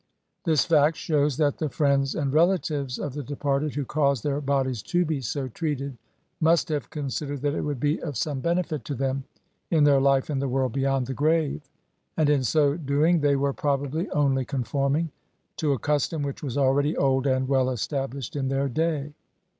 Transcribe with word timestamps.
This 0.45 0.65
fact 0.65 0.97
shews 0.97 1.37
that 1.37 1.59
the 1.59 1.69
friends 1.69 2.15
and 2.15 2.33
rela 2.33 2.57
tives 2.59 2.97
of 2.97 3.13
the 3.13 3.21
departed 3.21 3.75
who 3.75 3.85
caused 3.85 4.23
their 4.23 4.41
bodies 4.41 4.81
to 4.81 5.05
be 5.05 5.21
so 5.21 5.47
treated 5.47 5.95
must 6.39 6.69
have 6.69 6.89
considered 6.89 7.43
that 7.43 7.53
it 7.53 7.61
would 7.61 7.79
be 7.79 8.01
of 8.01 8.17
some 8.17 8.39
benefit 8.39 8.83
to 8.85 8.95
them 8.95 9.25
in 9.69 9.83
their 9.83 10.01
life 10.01 10.27
in 10.31 10.39
the 10.39 10.47
world 10.49 10.73
beyond 10.73 11.05
the 11.05 11.13
grave, 11.13 11.61
and 12.17 12.31
in 12.31 12.43
so 12.43 12.75
doing 12.77 13.19
they 13.19 13.35
were, 13.35 13.53
probably, 13.53 14.09
only 14.09 14.41
XLII 14.41 14.41
INTRODUCTION. 14.41 14.45
conforming 14.47 15.11
to 15.57 15.73
a 15.73 15.77
custom 15.77 16.23
which 16.23 16.41
was 16.41 16.57
already 16.57 16.97
old 16.97 17.27
and 17.27 17.47
well 17.47 17.69
established 17.69 18.35
in 18.35 18.47
their 18.47 18.67
day. 18.67 19.13